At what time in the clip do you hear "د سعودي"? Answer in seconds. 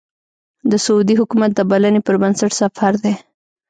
0.71-1.13